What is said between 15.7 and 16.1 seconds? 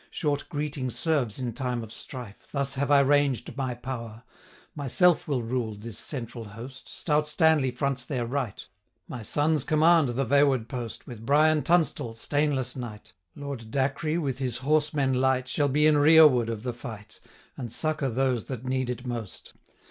in